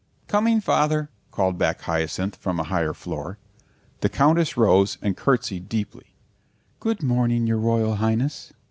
[0.27, 3.37] "Coming, Father," called back Hyacinth, from a higher floor.
[3.99, 6.15] The Countess rose and curtsied deeply.
[6.79, 8.51] "Good morning, your Royal Highness."